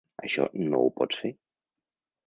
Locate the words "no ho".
0.71-0.89